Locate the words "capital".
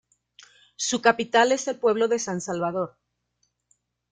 0.99-1.51